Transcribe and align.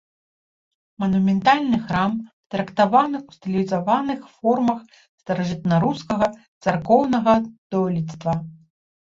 Манументальны 1.01 1.77
храм 1.83 2.13
трактаваны 2.55 3.17
ў 3.27 3.39
стылізаваных 3.39 4.21
формах 4.39 4.81
старажытнарускага 5.21 6.27
царкоўнага 6.63 7.39
дойлідства. 7.71 8.33